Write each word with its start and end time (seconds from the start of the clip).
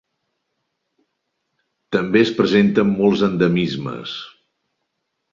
També 1.95 2.21
es 2.25 2.31
presenten 2.39 2.89
molts 3.01 3.25
endemismes. 3.27 4.15